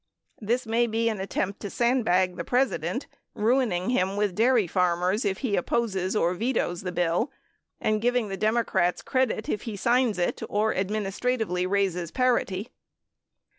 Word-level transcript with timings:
This 0.41 0.65
may 0.65 0.87
be 0.87 1.09
in 1.09 1.19
attempt 1.19 1.59
to 1.59 1.69
sandbag 1.69 2.35
the 2.35 2.43
President, 2.43 3.05
ruining 3.35 3.91
him 3.91 4.15
with 4.17 4.33
dairy 4.33 4.65
farmers 4.65 5.25
if 5.25 5.37
he 5.45 5.55
opposes 5.55 6.15
or 6.15 6.33
vetoes 6.33 6.81
the 6.81 6.91
bill, 6.91 7.31
giving 7.99 8.27
the 8.27 8.35
Democrats 8.35 9.03
credit 9.03 9.47
if 9.47 9.61
he 9.69 9.75
signs 9.75 10.17
it 10.17 10.41
or 10.49 10.73
administratively 10.75 11.67
raises 11.67 12.09
parity. 12.09 12.69